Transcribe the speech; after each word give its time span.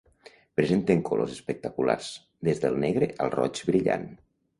Presenten 0.59 1.03
colors 1.09 1.35
espectaculars, 1.35 2.07
des 2.49 2.63
del 2.65 2.79
negre 2.85 3.11
al 3.27 3.33
roig 3.37 3.63
brillant. 3.69 4.09